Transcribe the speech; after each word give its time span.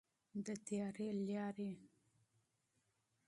د 0.45 0.47
تیارې 0.65 1.07
لارې. 1.27 1.71